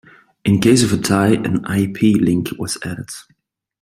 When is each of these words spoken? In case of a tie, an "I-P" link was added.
In 0.43 0.59
case 0.59 0.81
of 0.81 0.93
a 0.93 0.97
tie, 0.97 1.33
an 1.35 1.63
"I-P" 1.63 2.15
link 2.15 2.49
was 2.57 2.75
added. 2.83 3.11